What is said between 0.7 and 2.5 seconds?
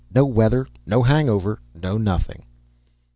no hangover, no nothing."